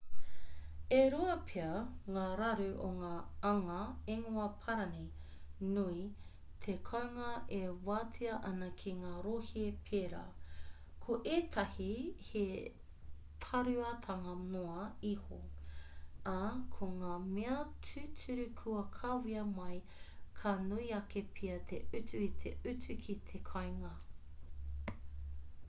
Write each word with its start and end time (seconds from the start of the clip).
e 0.97 0.99
rua 1.13 1.33
pea 1.49 1.65
ngā 2.13 2.21
raru 2.37 2.69
o 2.85 2.87
ngā 3.01 3.09
anga 3.49 3.75
ingoa-parani 4.13 5.03
nui 5.73 5.99
te 6.63 6.75
kounga 6.87 7.27
e 7.57 7.59
wātea 7.89 8.39
ana 8.53 8.69
ki 8.79 8.93
ngā 9.03 9.11
rohe 9.27 9.67
pērā 9.91 10.23
ko 11.05 11.19
ētahi 11.35 11.91
he 12.29 12.43
tāruatanga 13.45 14.35
noa 14.55 14.89
iho 15.13 15.39
ā 16.35 16.37
ko 16.77 16.91
ngā 16.97 17.13
mea 17.29 17.61
tūturu 17.89 18.49
kua 18.63 18.83
kawea 19.01 19.47
mai 19.53 19.79
ka 20.41 20.55
nui 20.73 20.89
ake 21.05 21.27
pea 21.41 21.63
te 21.73 21.85
utu 22.03 22.25
i 22.29 22.35
te 22.45 22.57
utu 22.75 22.97
ki 23.07 23.21
te 23.33 23.47
kāinga 23.53 23.95